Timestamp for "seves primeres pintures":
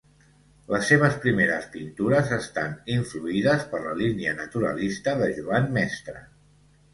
0.91-2.31